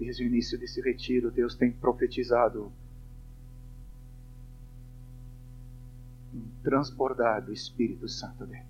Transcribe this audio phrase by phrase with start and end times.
[0.00, 2.72] Desde o início desse retiro, Deus tem profetizado
[6.32, 8.64] um transbordar do Espírito Santo dele.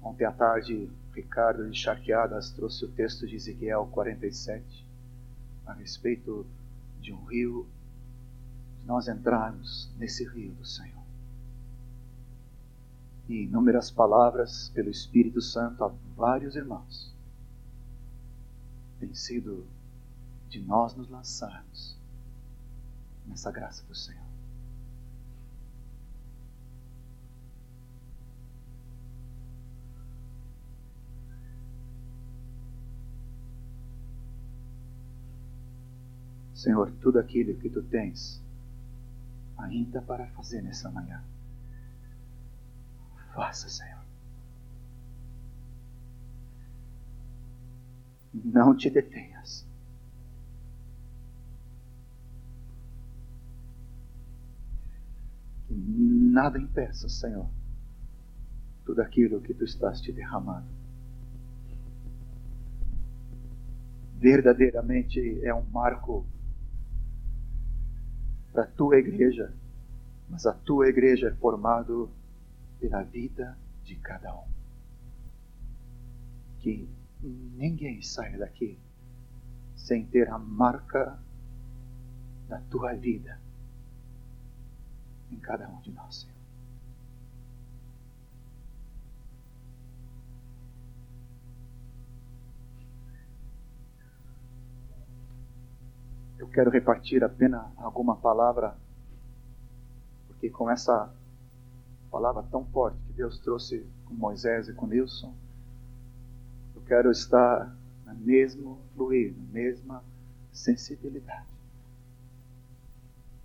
[0.00, 4.86] Ontem à tarde, Ricardo de Charqueadas trouxe o texto de Ezequiel 47
[5.66, 6.46] a respeito
[7.00, 7.66] de um rio,
[8.80, 10.93] de nós entrarmos nesse rio do Senhor.
[13.28, 17.14] E inúmeras palavras pelo Espírito Santo a vários irmãos
[19.00, 19.66] têm sido
[20.48, 21.96] de nós nos lançarmos
[23.26, 24.24] nessa graça do Senhor.
[36.54, 38.40] Senhor, tudo aquilo que tu tens
[39.58, 41.22] ainda para fazer nessa manhã.
[43.34, 44.04] Faça, Senhor.
[48.32, 49.66] Não te detenhas.
[55.66, 57.48] Que nada impeça, Senhor,
[58.84, 60.68] tudo aquilo que tu estás te derramando.
[64.18, 66.24] Verdadeiramente é um marco
[68.52, 69.52] para a tua igreja,
[70.30, 71.92] mas a tua igreja é formada
[72.84, 74.46] pela vida de cada um.
[76.58, 76.86] Que
[77.22, 78.78] ninguém saia daqui
[79.74, 81.18] sem ter a marca
[82.46, 83.40] da tua vida
[85.30, 86.34] em cada um de nós, Senhor.
[96.36, 98.76] Eu quero repartir apenas alguma palavra,
[100.28, 101.10] porque com essa
[102.14, 105.34] palavra tão forte que Deus trouxe com Moisés e com Nilson,
[106.76, 107.76] eu quero estar
[108.06, 110.04] no mesmo fluir, na mesma
[110.52, 111.48] sensibilidade.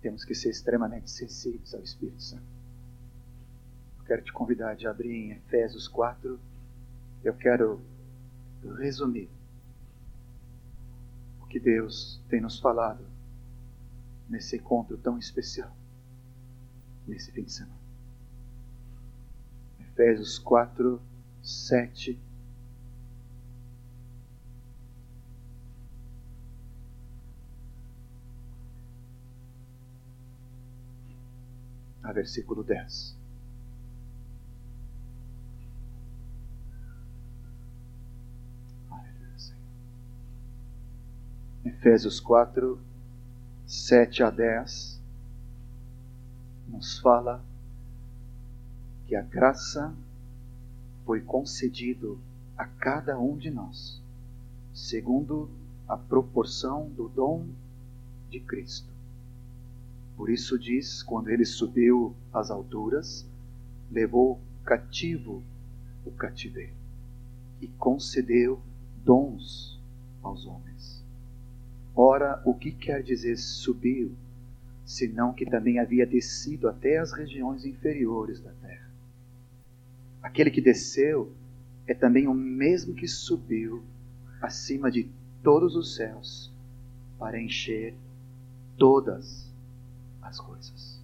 [0.00, 2.44] Temos que ser extremamente sensíveis ao Espírito Santo.
[3.98, 6.38] Eu quero te convidar a abrir em Efésios 4.
[7.24, 7.80] Eu quero
[8.78, 9.28] resumir
[11.48, 13.04] que Deus tem nos falado
[14.28, 15.76] nesse encontro tão especial,
[17.08, 17.79] nesse fim de semana.
[20.00, 20.98] Efésios 4,
[21.42, 22.18] 7.
[32.02, 33.14] A versículo 10.
[41.62, 42.80] Efésios 4,
[43.66, 45.02] 7 a 10,
[46.68, 47.49] nos fala
[49.10, 49.92] que a graça
[51.04, 52.20] foi concedido
[52.56, 54.00] a cada um de nós,
[54.72, 55.50] segundo
[55.88, 57.48] a proporção do dom
[58.30, 58.88] de Cristo.
[60.16, 63.26] Por isso diz, quando ele subiu às alturas,
[63.90, 65.42] levou cativo
[66.06, 66.76] o cativeiro
[67.60, 68.60] e concedeu
[69.04, 69.82] dons
[70.22, 71.04] aos homens.
[71.96, 74.14] Ora, o que quer dizer subiu,
[74.84, 78.89] senão que também havia descido até as regiões inferiores da terra?
[80.30, 81.34] Aquele que desceu
[81.88, 83.82] é também o mesmo que subiu
[84.40, 85.10] acima de
[85.42, 86.52] todos os céus
[87.18, 87.96] para encher
[88.78, 89.52] todas
[90.22, 91.02] as coisas.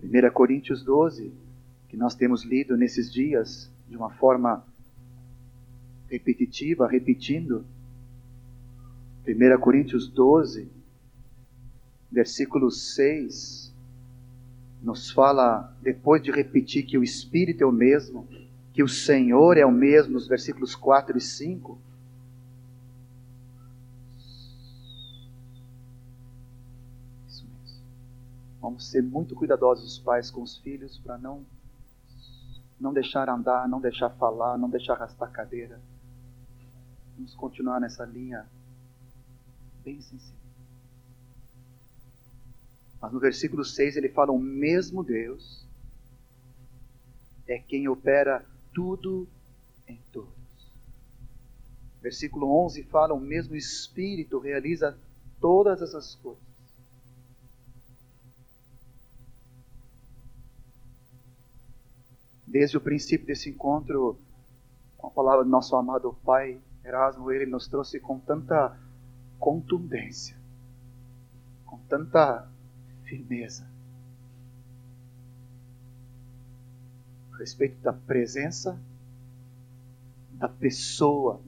[0.00, 1.32] 1 Coríntios 12,
[1.88, 4.64] que nós temos lido nesses dias de uma forma
[6.08, 7.66] repetitiva, repetindo,
[9.26, 10.70] 1 Coríntios 12,
[12.08, 13.69] versículo 6,
[14.82, 18.26] nos fala, depois de repetir que o Espírito é o mesmo,
[18.72, 21.78] que o Senhor é o mesmo, nos versículos 4 e 5.
[27.28, 27.82] Isso mesmo.
[28.60, 31.44] Vamos ser muito cuidadosos, os pais, com os filhos, para não,
[32.80, 35.80] não deixar andar, não deixar falar, não deixar arrastar cadeira.
[37.16, 38.46] Vamos continuar nessa linha
[39.84, 40.39] bem sensível.
[43.00, 45.66] Mas no versículo 6 ele fala: O mesmo Deus
[47.46, 48.44] é quem opera
[48.74, 49.26] tudo
[49.88, 50.30] em todos.
[52.02, 54.98] Versículo 11 fala: O mesmo Espírito realiza
[55.40, 56.50] todas essas coisas.
[62.46, 64.18] Desde o princípio desse encontro,
[64.98, 68.76] com a palavra do nosso amado Pai Erasmo, ele nos trouxe com tanta
[69.38, 70.36] contundência,
[71.64, 72.50] com tanta
[73.10, 73.68] firmeza.
[77.40, 78.78] respeito da presença
[80.32, 81.42] da pessoa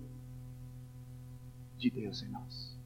[1.76, 2.79] de Deus em nós.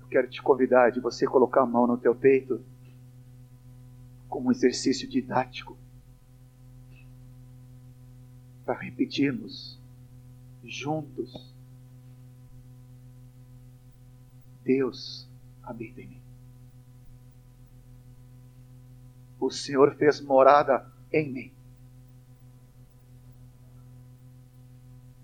[0.00, 2.64] Eu quero te convidar de você colocar a mão no teu peito
[4.26, 5.76] como um exercício didático
[8.64, 9.78] para repetirmos
[10.64, 11.57] juntos.
[14.68, 15.26] Deus
[15.62, 16.22] habita em mim.
[19.40, 21.52] O Senhor fez morada em mim.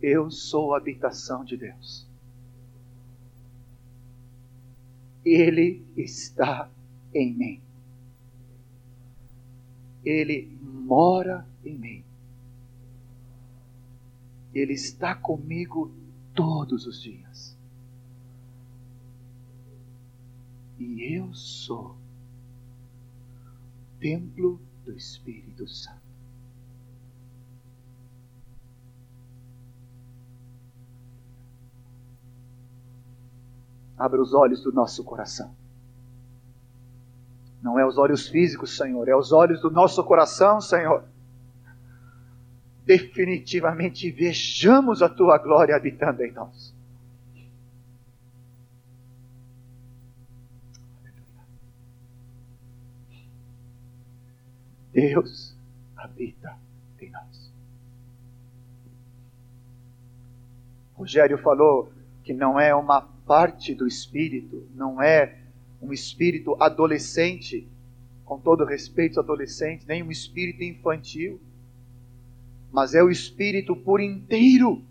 [0.00, 2.08] Eu sou a habitação de Deus.
[5.22, 6.70] Ele está
[7.12, 7.62] em mim.
[10.02, 12.04] Ele mora em mim.
[14.54, 15.94] Ele está comigo
[16.34, 17.53] todos os dias.
[20.84, 21.96] E eu sou
[23.98, 26.04] templo do Espírito Santo.
[33.96, 35.56] Abra os olhos do nosso coração.
[37.62, 41.02] Não é os olhos físicos, Senhor, é os olhos do nosso coração, Senhor.
[42.84, 46.73] Definitivamente vejamos a tua glória habitando em nós.
[55.08, 55.54] Deus
[55.94, 56.56] habita
[56.98, 57.52] em nós.
[60.94, 61.92] Rogério falou
[62.22, 65.42] que não é uma parte do espírito, não é
[65.82, 67.68] um espírito adolescente,
[68.24, 71.38] com todo respeito aos adolescentes, nem um espírito infantil,
[72.72, 74.82] mas é o espírito por inteiro,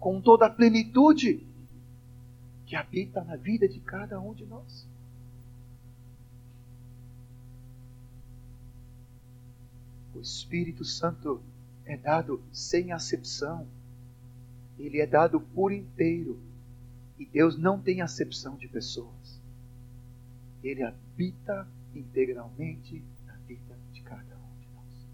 [0.00, 1.46] com toda a plenitude
[2.66, 4.87] que habita na vida de cada um de nós.
[10.18, 11.40] O Espírito Santo
[11.86, 13.68] é dado sem acepção,
[14.76, 16.40] ele é dado por inteiro
[17.16, 19.40] e Deus não tem acepção de pessoas.
[20.60, 25.06] Ele habita integralmente na vida de cada um de nós.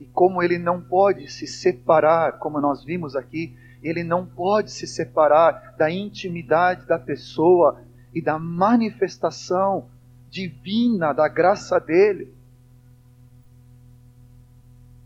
[0.00, 4.88] E como ele não pode se separar, como nós vimos aqui, ele não pode se
[4.88, 7.80] separar da intimidade da pessoa
[8.12, 9.93] e da manifestação
[10.34, 12.34] divina da graça dele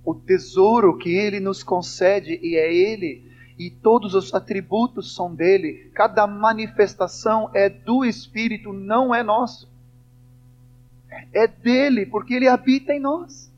[0.03, 5.91] o tesouro que ele nos concede e é ele, e todos os atributos são dele,
[5.93, 9.69] cada manifestação é do Espírito, não é nosso.
[11.31, 13.53] É dele, porque ele habita em nós.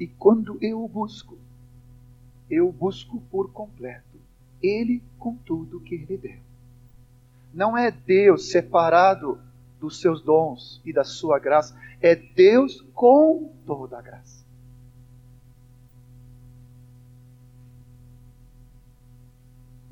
[0.00, 1.38] E quando eu o busco,
[2.50, 4.18] eu o busco por completo,
[4.60, 6.47] ele com tudo que ele deu.
[7.52, 9.40] Não é Deus separado
[9.80, 14.46] dos seus dons e da sua graça, é Deus com toda a graça.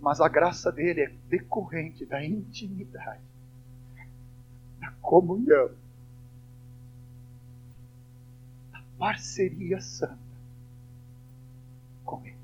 [0.01, 3.25] Mas a graça dele é decorrente da intimidade,
[4.79, 5.71] da comunhão,
[8.71, 10.17] da parceria santa
[12.05, 12.37] com Ele.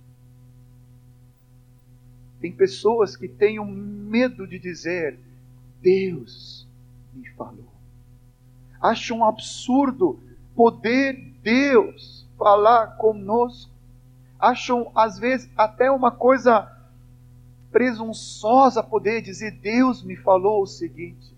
[2.42, 5.16] Tem pessoas que têm um medo de dizer:
[5.80, 6.68] Deus
[7.14, 7.72] me falou.
[8.80, 10.18] Acho um absurdo
[10.52, 13.70] poder Deus falar conosco.
[14.40, 16.68] Acham, às vezes, até uma coisa
[17.70, 21.32] presunçosa poder dizer: Deus me falou o seguinte.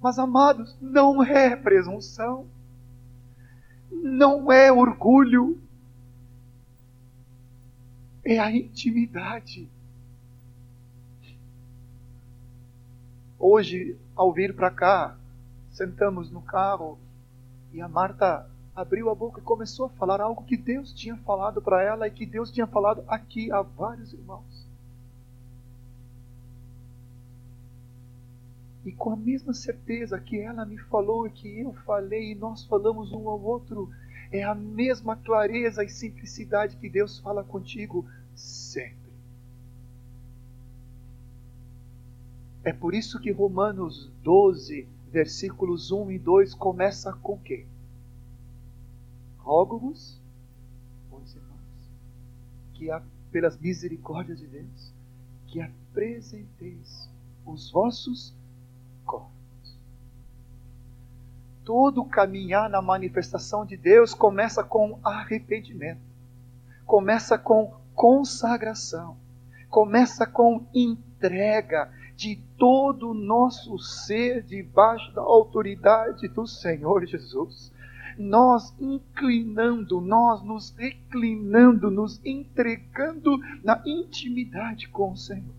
[0.00, 2.46] Mas, amados, não é presunção,
[3.90, 5.60] não é orgulho,
[8.24, 9.68] é a intimidade.
[13.46, 15.18] Hoje, ao vir para cá,
[15.70, 16.98] sentamos no carro
[17.74, 21.60] e a Marta abriu a boca e começou a falar algo que Deus tinha falado
[21.60, 24.66] para ela e que Deus tinha falado aqui a vários irmãos.
[28.82, 32.64] E com a mesma certeza que ela me falou e que eu falei e nós
[32.64, 33.90] falamos um ao outro,
[34.32, 39.03] é a mesma clareza e simplicidade que Deus fala contigo sempre.
[42.64, 47.66] É por isso que Romanos 12, versículos 1 e 2 começa com quê?
[49.36, 50.18] Rogo-vos,
[51.10, 51.92] pois irmãos,
[52.72, 54.94] que a, pelas misericórdias de Deus,
[55.46, 57.10] que apresenteis
[57.44, 58.34] os vossos
[59.04, 59.78] corpos.
[61.64, 66.00] Todo caminhar na manifestação de Deus começa com arrependimento,
[66.86, 69.18] começa com consagração,
[69.68, 77.72] começa com entrega de todo o nosso ser debaixo da autoridade do Senhor Jesus.
[78.16, 85.54] Nós inclinando, nós nos reclinando, nos entregando na intimidade com o Senhor.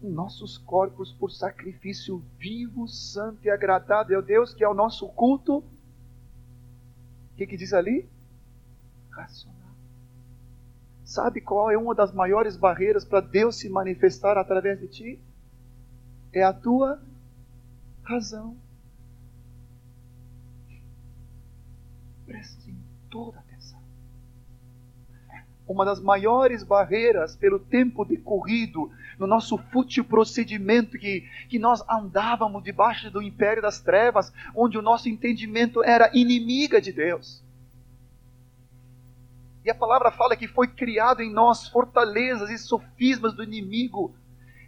[0.00, 5.58] Nossos corpos por sacrifício vivo, santo e agradável a Deus, que é o nosso culto.
[5.58, 8.08] O que, que diz ali?
[9.10, 9.63] Racional.
[11.14, 15.20] Sabe qual é uma das maiores barreiras para Deus se manifestar através de ti?
[16.32, 17.00] É a tua
[18.02, 18.56] razão.
[22.26, 22.74] Preste
[23.08, 23.80] toda atenção.
[25.68, 32.64] Uma das maiores barreiras pelo tempo decorrido no nosso fútil procedimento que, que nós andávamos
[32.64, 37.43] debaixo do império das trevas, onde o nosso entendimento era inimiga de Deus.
[39.64, 44.14] E a palavra fala que foi criado em nós fortalezas e sofismas do inimigo,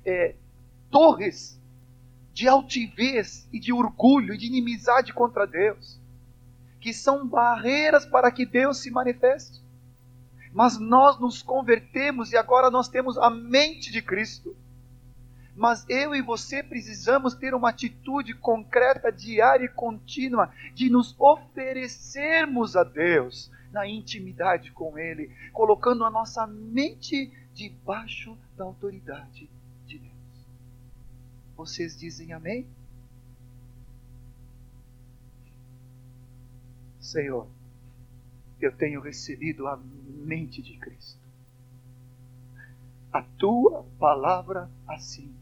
[0.05, 0.35] é,
[0.91, 1.61] torres
[2.33, 6.00] de altivez e de orgulho e de inimizade contra Deus,
[6.81, 9.62] que são barreiras para que Deus se manifeste.
[10.50, 14.57] Mas nós nos convertemos e agora nós temos a mente de Cristo.
[15.55, 22.76] Mas eu e você precisamos ter uma atitude concreta, diária e contínua de nos oferecermos
[22.76, 29.50] a Deus na intimidade com Ele, colocando a nossa mente debaixo da autoridade
[29.87, 30.49] de Deus.
[31.54, 32.66] Vocês dizem amém?
[36.99, 37.47] Senhor,
[38.59, 41.21] eu tenho recebido a mente de Cristo.
[43.12, 45.35] A tua palavra assim.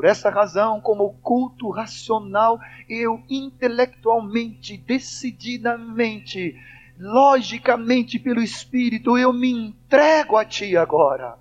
[0.00, 6.58] Por essa razão, como culto racional, eu intelectualmente, decididamente,
[6.98, 11.36] logicamente pelo Espírito, eu me entrego a Ti agora,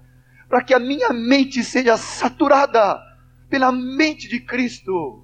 [0.50, 3.02] para que a minha mente seja saturada
[3.50, 5.24] pela mente de Cristo.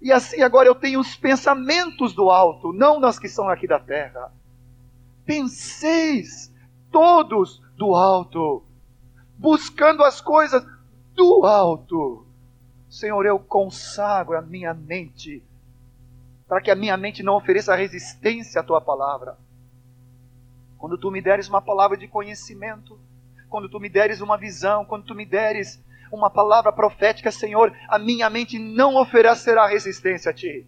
[0.00, 3.80] E assim agora eu tenho os pensamentos do alto, não nas que são aqui da
[3.80, 4.32] terra.
[5.26, 6.54] Penseis
[6.88, 8.62] todos do alto,
[9.36, 10.64] buscando as coisas
[11.14, 12.26] do alto.
[12.88, 15.42] Senhor, eu consagro a minha mente,
[16.46, 19.36] para que a minha mente não ofereça resistência à tua palavra.
[20.76, 22.98] Quando tu me deres uma palavra de conhecimento,
[23.48, 27.98] quando tu me deres uma visão, quando tu me deres uma palavra profética, Senhor, a
[27.98, 30.66] minha mente não oferecerá resistência a ti.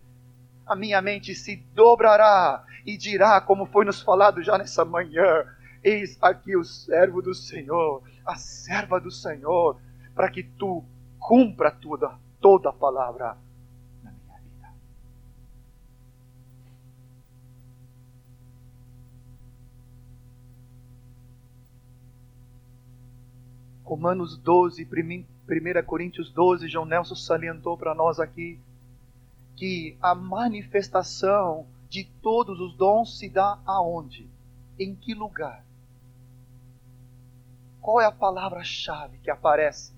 [0.66, 5.44] A minha mente se dobrará e dirá, como foi nos falado já nessa manhã:
[5.82, 9.78] Eis aqui o servo do Senhor, a serva do Senhor,
[10.14, 10.84] para que tu
[11.18, 13.36] cumpra toda, toda a palavra
[14.02, 14.74] na minha vida.
[23.82, 28.60] Romanos 12, 1 Coríntios 12, João Nelson salientou para nós aqui
[29.56, 34.28] que a manifestação de todos os dons se dá aonde?
[34.78, 35.64] Em que lugar?
[37.80, 39.93] Qual é a palavra-chave que aparece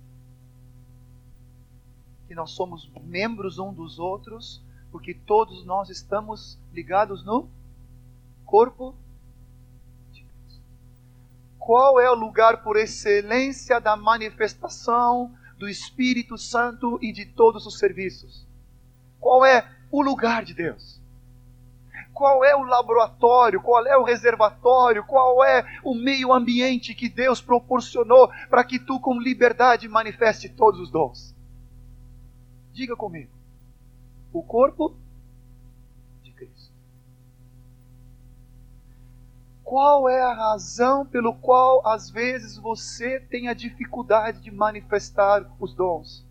[2.26, 7.48] que nós somos membros um dos outros, porque todos nós estamos ligados no
[8.44, 8.94] corpo
[10.12, 10.60] de Deus.
[11.58, 17.78] Qual é o lugar por excelência da manifestação do Espírito Santo e de todos os
[17.78, 18.46] serviços?
[19.20, 21.00] Qual é o lugar de Deus?
[22.16, 23.60] Qual é o laboratório?
[23.60, 25.04] Qual é o reservatório?
[25.04, 30.80] Qual é o meio ambiente que Deus proporcionou para que tu, com liberdade, manifeste todos
[30.80, 31.35] os dons?
[32.76, 33.30] Diga comigo.
[34.34, 34.94] O corpo
[36.22, 36.70] de Cristo.
[39.64, 45.72] Qual é a razão pelo qual às vezes você tem a dificuldade de manifestar os
[45.72, 46.22] dons?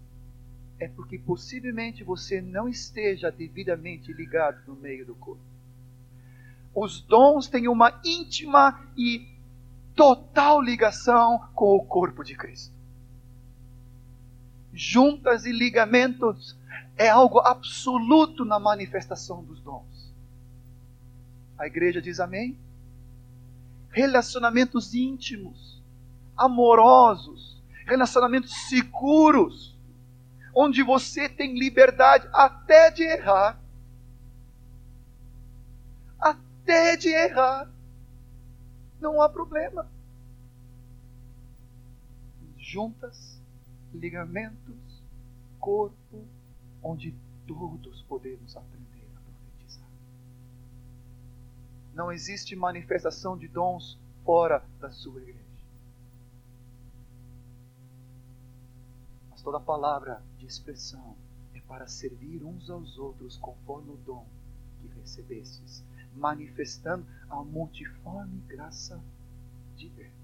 [0.79, 5.41] É porque possivelmente você não esteja devidamente ligado no meio do corpo.
[6.75, 9.27] Os dons têm uma íntima e
[9.95, 12.74] total ligação com o corpo de Cristo
[14.75, 16.57] juntas e ligamentos
[16.97, 20.13] é algo absoluto na manifestação dos dons.
[21.57, 22.59] A igreja diz amém?
[23.89, 25.81] Relacionamentos íntimos,
[26.35, 29.77] amorosos, relacionamentos seguros,
[30.53, 33.57] onde você tem liberdade até de errar.
[36.19, 37.71] Até de errar.
[38.99, 39.89] Não há problema.
[42.57, 43.34] Juntas
[43.95, 45.03] ligamentos,
[45.59, 46.25] corpo,
[46.81, 47.15] onde
[47.47, 49.89] todos podemos aprender a profetizar.
[51.93, 55.39] não existe manifestação de dons fora da sua igreja.
[59.29, 61.15] Mas toda palavra de expressão
[61.53, 64.27] é para servir uns aos outros conforme o dom
[64.81, 65.83] que recebestes,
[66.15, 68.99] manifestando a multiforme graça
[69.75, 70.14] de Deus.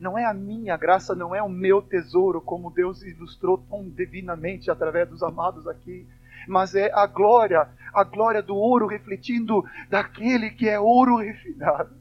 [0.00, 4.70] Não é a minha graça, não é o meu tesouro, como Deus ilustrou tão divinamente
[4.70, 6.08] através dos amados aqui,
[6.48, 11.94] mas é a glória, a glória do ouro refletindo daquele que é ouro refinado.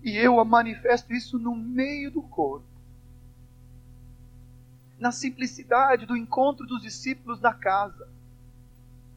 [0.00, 2.64] E eu manifesto isso no meio do corpo.
[5.00, 8.08] Na simplicidade do encontro dos discípulos na casa,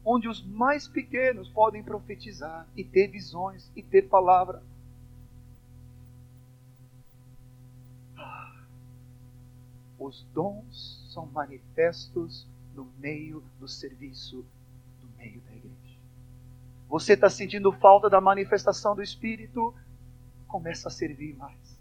[0.04, 4.60] onde os mais pequenos podem profetizar e ter visões e ter palavra.
[10.00, 14.46] Os dons são manifestos no meio do serviço,
[15.02, 15.98] no meio da igreja.
[16.88, 19.74] Você está sentindo falta da manifestação do Espírito?
[20.48, 21.78] Começa a servir mais.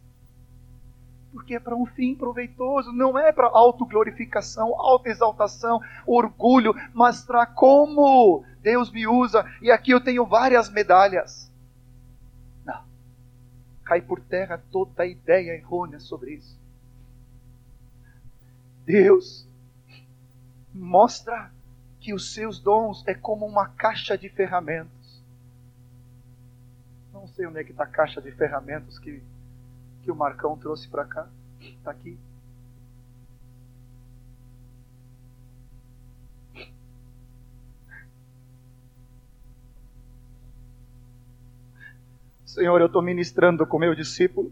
[1.31, 8.43] Porque é para um fim proveitoso, não é para autoglorificação, autoexaltação, orgulho, mas para como
[8.61, 9.45] Deus me usa.
[9.61, 11.49] E aqui eu tenho várias medalhas.
[12.65, 12.83] Não.
[13.85, 16.58] Cai por terra toda a ideia errônea sobre isso.
[18.89, 19.47] Deus
[20.73, 21.51] mostra
[21.99, 25.23] que os seus dons é como uma caixa de ferramentas.
[27.13, 29.21] Não sei onde é que está a caixa de ferramentas que,
[30.01, 31.29] que o Marcão trouxe para cá.
[31.61, 32.17] Está aqui.
[42.43, 44.51] Senhor, eu estou ministrando com meu discípulo.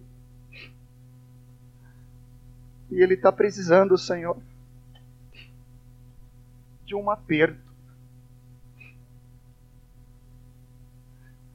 [2.98, 4.42] E ele está precisando, Senhor,
[6.84, 7.62] de um aperto.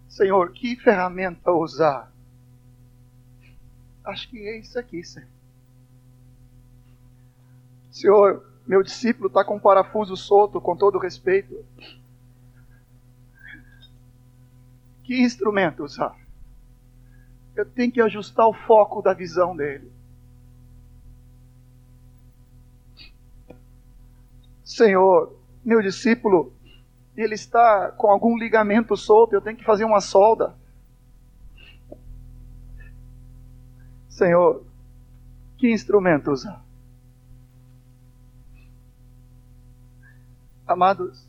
[0.07, 2.13] Senhor, que ferramenta usar?
[4.05, 5.29] Acho que é isso aqui, Senhor.
[7.91, 11.67] Senhor, meu discípulo está com um parafuso solto, com todo respeito.
[15.03, 16.17] Que instrumento usar?
[17.57, 19.92] Eu tenho que ajustar o foco da visão dele.
[24.73, 26.51] Senhor, meu discípulo,
[27.15, 30.55] ele está com algum ligamento solto, eu tenho que fazer uma solda.
[34.09, 34.65] Senhor,
[35.59, 36.65] que instrumento usar?
[40.67, 41.29] Amados,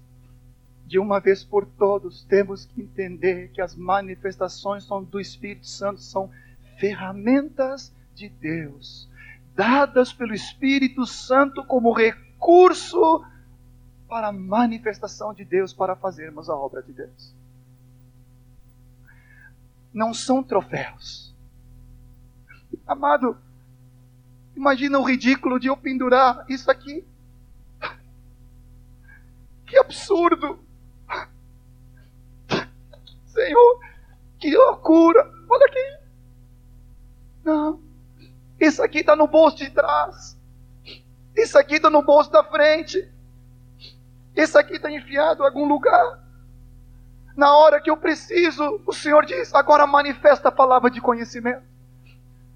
[0.85, 6.31] de uma vez por todos, temos que entender que as manifestações do Espírito Santo são
[6.79, 9.09] ferramentas de Deus,
[9.53, 13.21] dadas pelo Espírito Santo como recurso
[14.13, 17.35] para a manifestação de Deus, para fazermos a obra de Deus.
[19.91, 21.35] Não são troféus.
[22.85, 23.35] Amado,
[24.55, 27.03] imagina o ridículo de eu pendurar isso aqui.
[29.65, 30.63] Que absurdo!
[33.25, 33.79] Senhor,
[34.37, 35.27] que loucura!
[35.49, 35.97] Olha aqui.
[37.43, 37.81] Não,
[38.59, 40.39] isso aqui está no bolso de trás.
[41.35, 43.11] Isso aqui está no bolso da frente.
[44.35, 46.19] Esse aqui está enfiado em algum lugar.
[47.35, 51.63] Na hora que eu preciso, o Senhor diz: agora manifesta a palavra de conhecimento.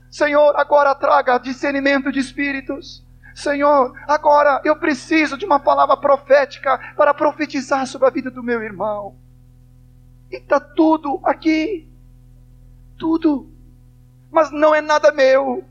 [0.10, 3.06] Senhor, agora traga discernimento de espíritos.
[3.36, 8.64] Senhor, agora eu preciso de uma palavra profética para profetizar sobre a vida do meu
[8.64, 9.16] irmão.
[10.32, 11.88] E está tudo aqui.
[12.98, 13.52] Tudo.
[14.32, 15.64] Mas não é nada meu.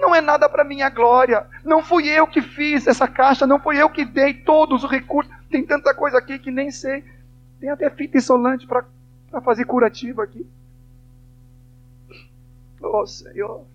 [0.00, 1.46] Não é nada para minha glória.
[1.62, 5.30] Não fui eu que fiz essa caixa, não fui eu que dei todos os recursos.
[5.50, 7.04] Tem tanta coisa aqui que nem sei.
[7.60, 8.86] Tem até fita isolante para
[9.42, 10.46] fazer curativo aqui.
[12.80, 13.66] Oh Senhor.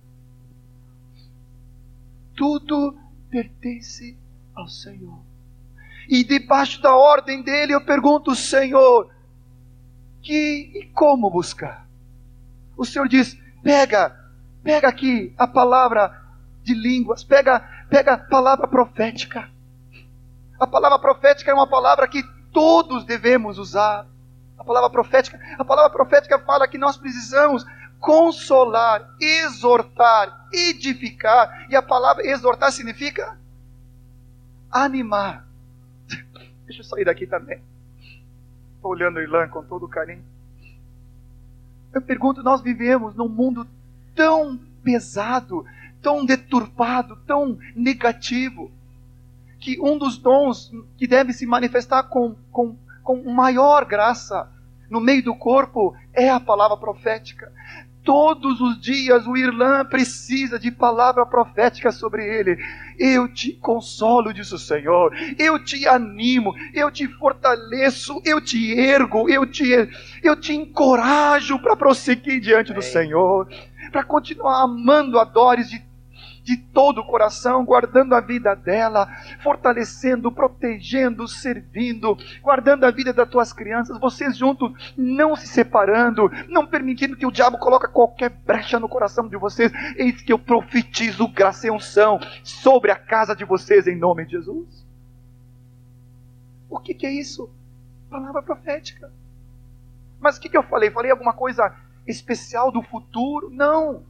[2.35, 2.97] Tudo
[3.29, 4.17] pertence
[4.55, 5.19] ao Senhor.
[6.09, 9.11] E debaixo da ordem dele eu pergunto, Senhor,
[10.23, 11.87] que e como buscar?
[12.75, 14.24] O Senhor diz: pega
[14.65, 16.19] Pega aqui a palavra
[16.63, 19.47] de línguas, pega, pega a palavra profética.
[20.59, 24.07] A palavra profética é uma palavra que todos devemos usar.
[24.57, 27.63] A palavra profética, a palavra profética fala que nós precisamos
[27.99, 31.67] consolar, exortar, edificar.
[31.69, 33.37] E a palavra exortar significa
[34.71, 35.45] animar.
[36.65, 37.61] Deixa eu sair daqui também.
[38.77, 40.25] Estou olhando o Ilan com todo carinho.
[41.93, 43.67] Eu pergunto, nós vivemos num mundo
[44.15, 45.65] tão pesado,
[46.01, 48.71] tão deturpado, tão negativo,
[49.59, 54.49] que um dos dons que deve se manifestar com, com, com maior graça
[54.89, 57.51] no meio do corpo é a palavra profética.
[58.03, 62.63] Todos os dias o Irlã precisa de palavra profética sobre ele.
[62.99, 65.11] Eu te consolo, diz o Senhor.
[65.39, 69.89] Eu te animo, eu te fortaleço, eu te ergo, eu te,
[70.21, 73.49] eu te encorajo para prosseguir diante do Senhor,
[73.91, 75.83] para continuar amando a Doris de
[76.45, 79.07] de todo o coração, guardando a vida dela,
[79.41, 86.67] fortalecendo, protegendo, servindo, guardando a vida das tuas crianças, vocês juntos, não se separando, não
[86.67, 89.71] permitindo que o diabo coloque qualquer brecha no coração de vocês.
[89.97, 94.33] Eis que eu profetizo graça e unção sobre a casa de vocês em nome de
[94.33, 94.85] Jesus.
[96.69, 97.49] O que, que é isso?
[98.07, 99.11] Palavra profética.
[100.19, 100.91] Mas o que, que eu falei?
[100.91, 101.73] Falei alguma coisa
[102.07, 103.49] especial do futuro?
[103.49, 104.03] Não.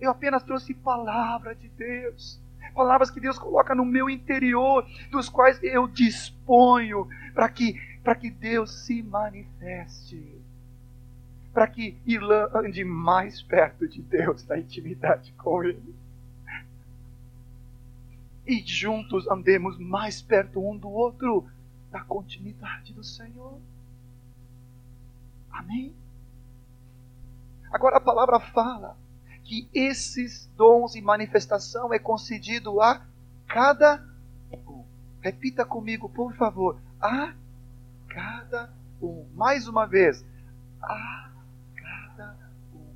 [0.00, 2.40] Eu apenas trouxe palavra de Deus.
[2.74, 7.74] Palavras que Deus coloca no meu interior, dos quais eu disponho para que,
[8.20, 10.42] que Deus se manifeste.
[11.52, 15.94] Para que Irlã ande mais perto de Deus, na intimidade com Ele.
[18.46, 21.48] E juntos andemos mais perto um do outro,
[21.92, 23.58] da continuidade do Senhor.
[25.50, 25.94] Amém?
[27.74, 28.96] Agora a palavra fala
[29.42, 33.04] que esses dons e manifestação é concedido a
[33.48, 34.00] cada
[34.52, 34.84] um.
[35.20, 36.80] Repita comigo, por favor.
[37.00, 37.34] A
[38.08, 39.26] cada um.
[39.34, 40.24] Mais uma vez.
[40.80, 41.30] A
[41.74, 42.38] cada
[42.72, 42.86] um.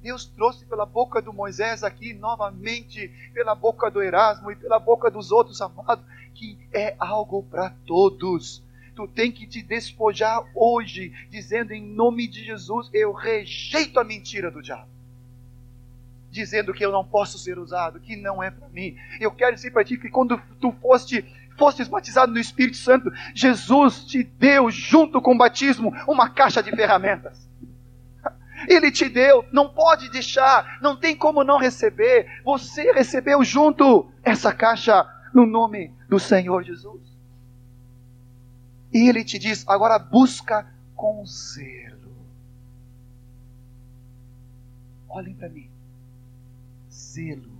[0.00, 5.10] Deus trouxe pela boca do Moisés aqui novamente, pela boca do Erasmo e pela boca
[5.10, 8.62] dos outros amados, que é algo para todos.
[8.94, 14.50] Tu tem que te despojar hoje, dizendo em nome de Jesus: eu rejeito a mentira
[14.50, 14.92] do diabo
[16.32, 18.96] dizendo que eu não posso ser usado, que não é para mim.
[19.20, 21.22] Eu quero dizer para ti que quando tu foste
[21.58, 26.70] fostes batizado no Espírito Santo, Jesus te deu junto com o batismo uma caixa de
[26.70, 27.46] ferramentas.
[28.66, 32.26] Ele te deu, não pode deixar, não tem como não receber.
[32.42, 37.11] Você recebeu junto essa caixa no nome do Senhor Jesus.
[38.92, 42.12] E ele te diz: agora busca com zelo.
[45.08, 45.72] Olhem para mim
[47.12, 47.50] zelo.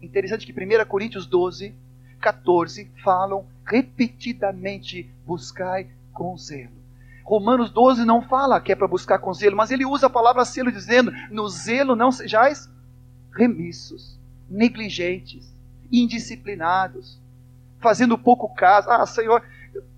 [0.00, 1.74] Interessante que 1 Coríntios 12,
[2.20, 6.78] 14 falam repetidamente: buscai com zelo.
[7.24, 10.44] Romanos 12 não fala que é para buscar com zelo, mas ele usa a palavra
[10.44, 12.70] zelo dizendo: no zelo não sejais
[13.32, 15.52] remissos, negligentes,
[15.92, 17.20] indisciplinados,
[17.80, 18.88] fazendo pouco caso.
[18.90, 19.42] Ah, Senhor,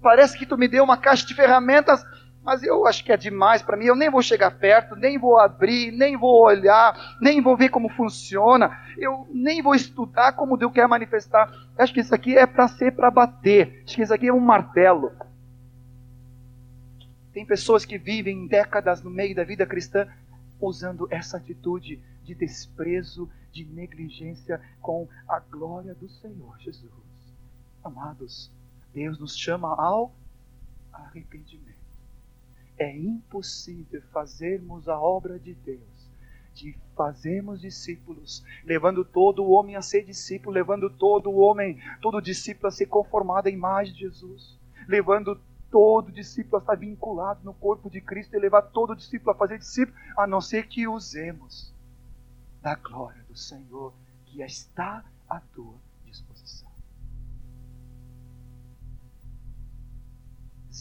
[0.02, 2.04] parece que tu me deu uma caixa de ferramentas
[2.42, 5.38] mas eu acho que é demais para mim, eu nem vou chegar perto, nem vou
[5.38, 10.72] abrir, nem vou olhar, nem vou ver como funciona, eu nem vou estudar como Deus
[10.72, 11.52] quer manifestar.
[11.76, 14.40] Acho que isso aqui é para ser para bater, acho que isso aqui é um
[14.40, 15.12] martelo.
[17.32, 20.08] Tem pessoas que vivem décadas no meio da vida cristã
[20.58, 26.90] usando essa atitude de desprezo, de negligência com a glória do Senhor Jesus.
[27.84, 28.50] Amados,
[28.92, 30.12] Deus nos chama ao
[30.92, 31.70] arrependimento.
[32.79, 36.11] É impossível fazermos a obra de Deus,
[36.55, 42.20] de fazermos discípulos, levando todo o homem a ser discípulo, levando todo o homem, todo
[42.20, 47.55] discípulo a ser conformado à imagem de Jesus, levando todo discípulo a estar vinculado no
[47.55, 51.72] corpo de Cristo e levar todo discípulo a fazer discípulo, a não ser que usemos
[52.61, 55.74] da glória do Senhor que está à tua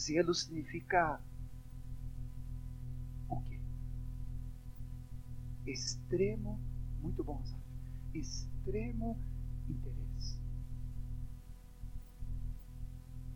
[0.00, 1.20] Zelo significa
[5.66, 6.58] extremo,
[7.00, 7.62] muito bom, sabe?
[8.14, 9.16] extremo
[9.68, 10.38] interesse.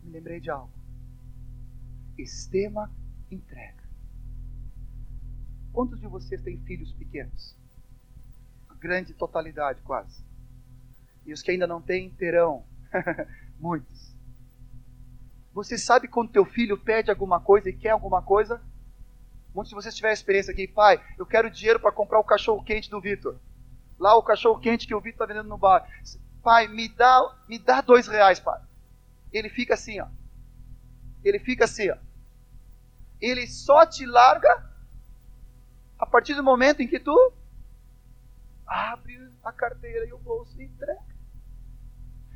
[0.03, 0.73] Me lembrei de algo.
[2.17, 2.91] Extrema
[3.31, 3.83] entrega.
[5.71, 7.55] Quantos de vocês têm filhos pequenos?
[8.69, 10.23] A grande totalidade, quase.
[11.25, 12.65] E os que ainda não têm, terão.
[13.59, 14.14] Muitos.
[15.55, 18.61] Você sabe quando teu filho pede alguma coisa e quer alguma coisa?
[19.53, 22.89] Muitos de vocês tiveram experiência aqui, pai, eu quero dinheiro para comprar o cachorro quente
[22.89, 23.37] do Vitor.
[23.97, 25.87] Lá o cachorro quente que o Vitor está vendendo no bar.
[26.43, 28.59] Pai, me dá, me dá dois reais, pai.
[29.31, 30.07] Ele fica assim, ó.
[31.23, 31.95] Ele fica assim, ó.
[33.21, 34.69] Ele só te larga
[35.97, 37.31] a partir do momento em que tu
[38.67, 40.99] abre a carteira e o bolso e entrega.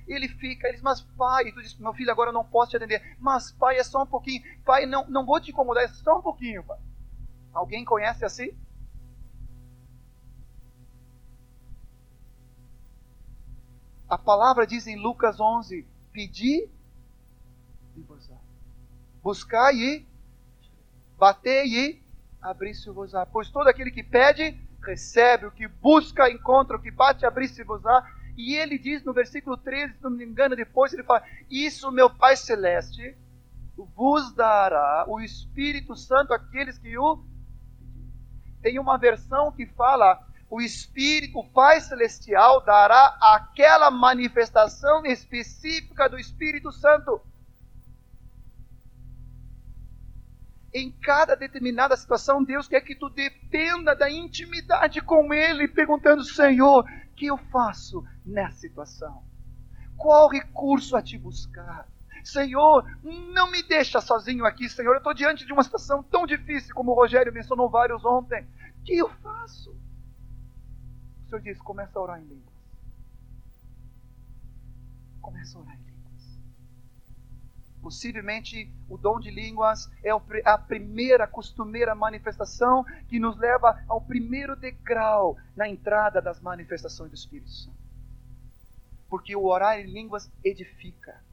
[0.09, 2.77] Ele fica, ele diz, mas pai, tu diz, meu filho, agora eu não posso te
[2.77, 3.15] atender.
[3.19, 4.41] Mas pai, é só um pouquinho.
[4.65, 6.79] Pai, não, não vou te incomodar, é só um pouquinho, pai.
[7.53, 8.57] Alguém conhece assim?
[14.09, 16.67] A palavra diz em Lucas 11: Pedi
[17.95, 18.29] e vos
[19.21, 20.07] buscar e
[21.17, 22.01] bater e
[22.41, 23.25] abrir-se-vos-á.
[23.25, 28.03] Pois todo aquele que pede, recebe, o que busca, encontra, o que bate, abrir-se-vos-á.
[28.39, 31.21] E ele diz no versículo 13, se não me engano, depois ele fala:
[31.51, 33.17] Isso meu Pai Celeste
[33.75, 37.21] vos dará o Espírito Santo àqueles que o.
[38.61, 46.17] Tem uma versão que fala: o Espírito, o Pai Celestial dará aquela manifestação específica do
[46.17, 47.21] Espírito Santo.
[50.73, 56.85] Em cada determinada situação, Deus quer que tu dependa da intimidade com Ele, perguntando: Senhor,
[57.19, 59.21] que eu faço nessa situação?
[59.97, 61.85] Qual recurso a te buscar?
[62.23, 64.93] Senhor, não me deixa sozinho aqui, Senhor.
[64.93, 68.47] Eu estou diante de uma situação tão difícil, como o Rogério mencionou vários ontem.
[68.79, 69.71] O que eu faço?
[71.25, 72.53] O Senhor diz: começa a orar em línguas.
[75.21, 75.88] Começa a orar em línguas.
[77.81, 80.11] Possivelmente o dom de línguas é
[80.45, 87.15] a primeira costumeira manifestação que nos leva ao primeiro degrau na entrada das manifestações do
[87.15, 87.77] Espírito Santo.
[89.09, 91.23] Porque o orar em línguas edifica.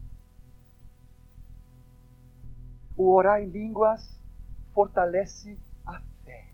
[2.97, 4.19] O orar em línguas
[4.73, 6.49] fortalece a fé.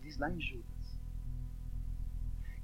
[0.00, 0.66] Diz lá em Judas.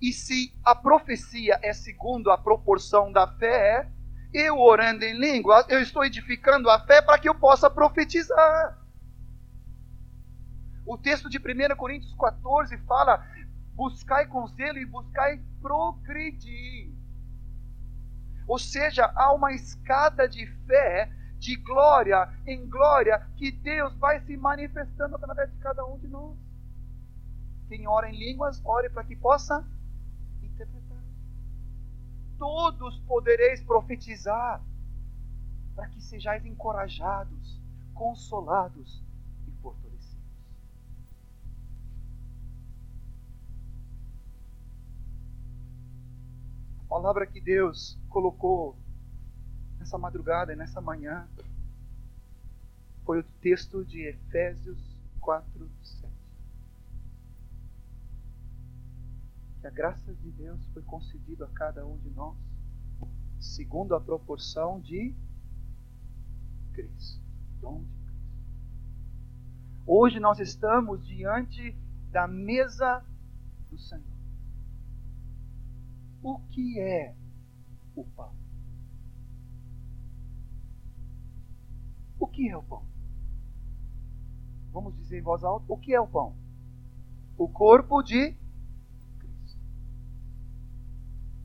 [0.00, 3.88] E se a profecia é segundo a proporção da fé,
[4.32, 8.78] eu orando em línguas, eu estou edificando a fé para que eu possa profetizar.
[10.86, 13.24] O texto de 1 Coríntios 14 fala:
[13.74, 16.92] buscai com zelo e buscai progredir.
[18.46, 24.36] Ou seja, há uma escada de fé de glória em glória que Deus vai se
[24.36, 26.36] manifestando através de cada um de nós.
[27.68, 29.64] Quem ora em línguas, ore para que possa.
[32.42, 34.60] Todos podereis profetizar,
[35.76, 37.62] para que sejais encorajados,
[37.94, 39.00] consolados
[39.46, 40.26] e fortalecidos.
[46.80, 48.76] A palavra que Deus colocou
[49.78, 51.28] nessa madrugada e nessa manhã
[53.04, 55.70] foi o texto de Efésios 4,
[59.62, 62.36] Que a graça de Deus foi concedida a cada um de nós
[63.38, 65.14] segundo a proporção de
[66.72, 67.22] Cristo.
[67.60, 68.32] Dom de Cristo.
[69.86, 71.76] Hoje nós estamos diante
[72.10, 73.04] da mesa
[73.70, 74.02] do Senhor.
[76.24, 77.14] O que é
[77.94, 78.34] o pão?
[82.18, 82.84] O que é o pão?
[84.72, 86.34] Vamos dizer em voz alta: o que é o pão?
[87.38, 88.41] O corpo de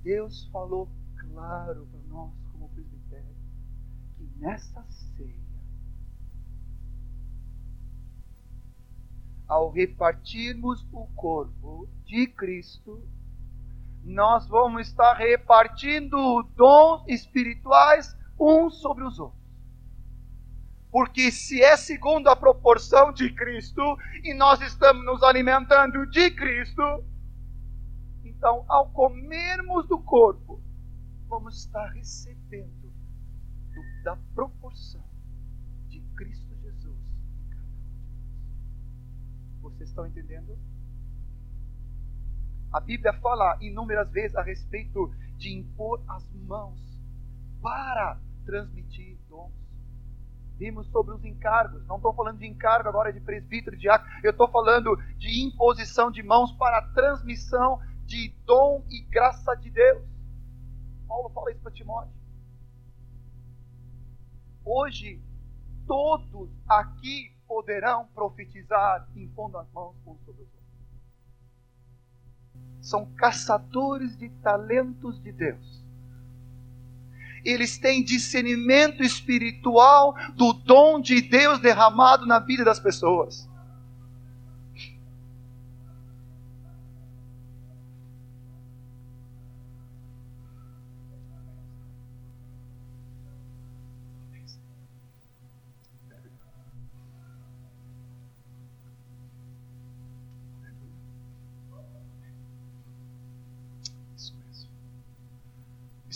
[0.08, 0.88] Deus falou
[1.20, 3.36] claro para nós, como presbitério,
[4.15, 5.36] que nessa ceia,
[9.50, 13.06] ao repartirmos o corpo de Cristo,
[14.02, 19.43] nós vamos estar repartindo dons espirituais uns sobre os outros.
[20.89, 23.82] Porque se é segundo a proporção de Cristo
[24.24, 26.82] e nós estamos nos alimentando de Cristo,
[28.38, 30.62] então ao comermos do corpo,
[31.28, 32.93] vamos estar recebendo
[33.73, 35.04] do, da proporção
[35.88, 37.00] de Cristo Jesus
[37.39, 39.73] em cada um de nós.
[39.73, 40.56] Vocês estão entendendo?
[42.71, 46.80] A Bíblia fala inúmeras vezes a respeito de impor as mãos
[47.60, 49.52] para transmitir dons.
[50.58, 51.86] Vimos sobre os encargos.
[51.88, 54.12] Não estou falando de encargo agora de presbítero, de diácono.
[54.23, 60.04] Eu estou falando de imposição de mãos para transmissão de dom e graça de Deus.
[61.08, 62.15] Paulo fala isso para Timóteo.
[64.65, 65.22] Hoje,
[65.86, 70.67] todos aqui poderão profetizar impondo as mãos uns sobre os outros.
[72.82, 75.88] São caçadores de talentos de Deus
[77.48, 83.50] eles têm discernimento espiritual do dom de Deus derramado na vida das pessoas.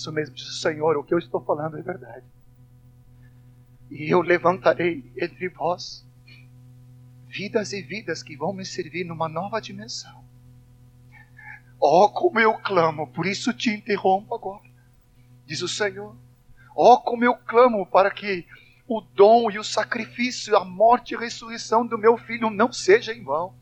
[0.02, 2.26] Isso mesmo, disse o Senhor, o que eu estou falando é verdade.
[3.92, 6.04] E eu levantarei entre vós
[7.28, 10.26] vidas e vidas que vão me servir numa nova dimensão.
[11.80, 14.68] Oh, como eu clamo, por isso te interrompo agora,
[15.46, 16.16] diz o Senhor.
[16.76, 18.48] Oh, como eu clamo para que
[18.88, 23.14] o dom e o sacrifício, a morte e a ressurreição do meu filho não seja
[23.14, 23.54] em vão.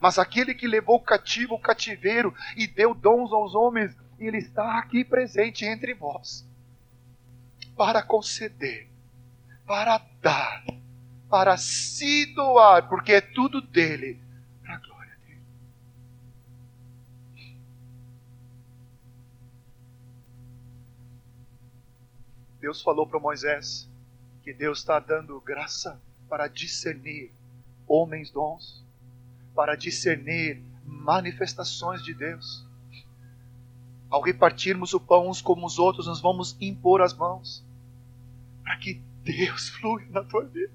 [0.00, 5.04] Mas aquele que levou cativo o cativeiro e deu dons aos homens, ele está aqui
[5.04, 6.46] presente entre vós
[7.76, 8.88] para conceder,
[9.64, 10.64] para dar,
[11.30, 14.20] para se doar, porque é tudo dele,
[14.60, 15.42] para a glória dele.
[22.60, 23.88] Deus falou para Moisés
[24.42, 27.32] que Deus está dando graça para discernir
[27.86, 28.84] homens dons,
[29.54, 32.67] para discernir manifestações de Deus.
[34.10, 37.64] Ao repartirmos o pão uns como os outros, nós vamos impor as mãos
[38.62, 40.72] para que Deus flui na tua vida.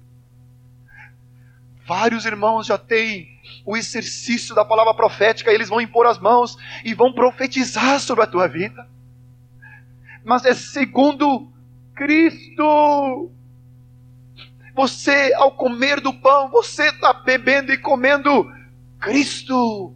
[1.86, 3.28] Vários irmãos já têm
[3.64, 8.26] o exercício da palavra profética, eles vão impor as mãos e vão profetizar sobre a
[8.26, 8.88] tua vida.
[10.24, 11.52] Mas é segundo
[11.94, 13.30] Cristo.
[14.74, 18.50] Você, ao comer do pão, você está bebendo e comendo
[18.98, 19.94] Cristo.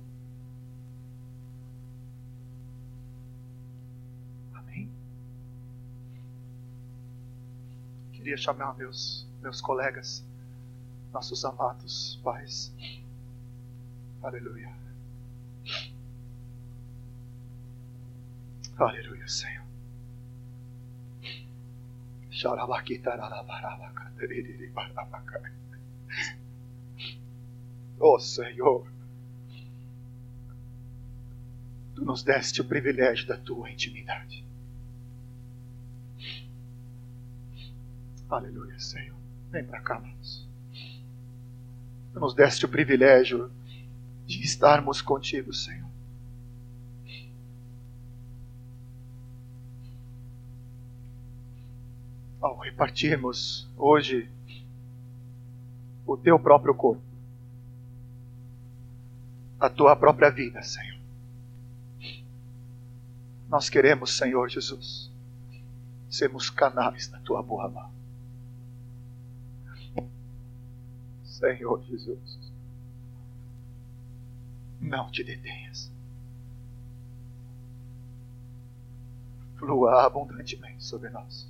[8.28, 10.22] Queria chamar meus, meus colegas,
[11.14, 12.70] nossos amados pais.
[14.22, 14.70] Aleluia.
[18.76, 19.64] Aleluia, Senhor.
[27.98, 28.86] Oh Senhor,
[31.94, 34.47] Tu nos deste o privilégio da Tua intimidade.
[38.28, 39.16] Aleluia, Senhor.
[39.50, 40.46] Vem para cá, amados.
[42.12, 43.50] Tu nos deste o privilégio
[44.26, 45.88] de estarmos contigo, Senhor.
[52.40, 54.30] Ao repartirmos hoje
[56.06, 57.02] o teu próprio corpo,
[59.58, 60.98] a tua própria vida, Senhor.
[63.48, 65.10] Nós queremos, Senhor Jesus,
[66.10, 67.97] sermos canais da tua boa mão.
[71.38, 72.52] Senhor Jesus.
[74.80, 75.90] Não te detenhas.
[79.56, 81.48] Flua abundantemente sobre nós.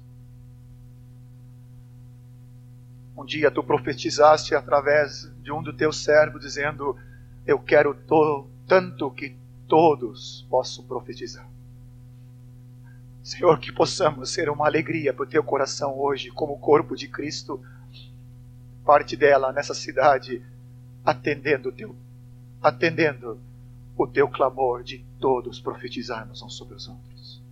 [3.16, 6.96] Um dia tu profetizaste através de um dos teus servos, dizendo:
[7.46, 7.96] Eu quero
[8.66, 11.48] tanto que todos possam profetizar.
[13.22, 17.62] Senhor, que possamos ser uma alegria para o teu coração hoje, como corpo de Cristo
[18.88, 20.42] parte dela nessa cidade,
[21.04, 21.94] atendendo o teu,
[22.62, 23.38] atendendo
[23.94, 27.42] o teu clamor de todos profetizarmos uns sobre os outros.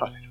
[0.00, 0.23] Aleluia.